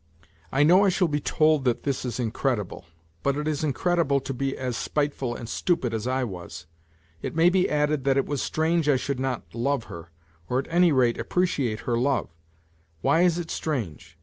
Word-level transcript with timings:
I 0.51 0.63
know 0.63 0.83
I 0.83 0.89
shall 0.89 1.07
be 1.07 1.19
told 1.19 1.63
that 1.65 1.83
this 1.83 2.03
is 2.05 2.19
incredible 2.19 2.85
but 3.21 3.37
it 3.37 3.47
is 3.47 3.63
incredible 3.63 4.19
to 4.21 4.33
be 4.33 4.57
as 4.57 4.75
spiteful 4.75 5.35
and 5.35 5.47
stupid 5.47 5.93
as 5.93 6.07
I 6.07 6.23
was; 6.23 6.65
it 7.21 7.35
may 7.35 7.51
be 7.51 7.69
added 7.69 8.03
that 8.05 8.17
it 8.17 8.25
was 8.25 8.41
strange 8.41 8.89
I 8.89 8.95
should 8.97 9.19
not 9.19 9.53
love 9.53 9.83
her, 9.83 10.09
or 10.49 10.57
at 10.57 10.65
any 10.71 10.91
rate, 10.91 11.19
appreciate 11.19 11.81
her 11.81 11.99
Why 11.99 13.21
is 13.21 13.37
it 13.37 13.51
strange 13.51 14.17